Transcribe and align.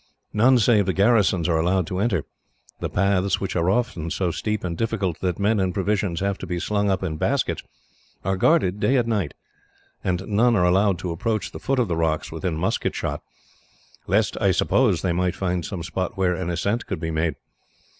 None 0.33 0.57
save 0.57 0.87
the 0.87 0.93
garrisons 0.93 1.47
are 1.47 1.59
allowed 1.59 1.85
to 1.85 1.99
enter. 1.99 2.23
The 2.79 2.89
paths, 2.89 3.39
which 3.39 3.55
are 3.55 3.69
often 3.69 4.09
so 4.09 4.31
steep 4.31 4.63
and 4.63 4.75
difficult 4.75 5.19
that 5.19 5.37
men 5.37 5.59
and 5.59 5.75
provisions 5.75 6.21
have 6.21 6.39
to 6.39 6.47
be 6.47 6.59
slung 6.59 6.89
up 6.89 7.03
in 7.03 7.17
baskets, 7.17 7.61
are 8.25 8.35
guarded 8.35 8.81
night 8.81 8.97
and 8.97 9.09
day, 9.11 9.35
and 10.03 10.27
none 10.35 10.55
are 10.55 10.65
allowed 10.65 10.97
to 10.97 11.11
approach 11.11 11.51
the 11.51 11.59
foot 11.59 11.77
of 11.77 11.87
the 11.87 11.97
rocks 11.97 12.31
within 12.31 12.57
musket 12.57 12.95
shot 12.95 13.21
lest, 14.07 14.35
I 14.41 14.49
suppose, 14.49 15.03
they 15.03 15.13
might 15.13 15.35
find 15.35 15.63
some 15.63 15.83
spot 15.83 16.17
where 16.17 16.33
an 16.33 16.49
ascent 16.49 16.87
could 16.87 16.99
be 16.99 17.11
made. 17.11 17.35